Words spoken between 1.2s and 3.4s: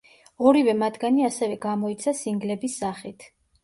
ასევე გამოიცა სინგლების სახით.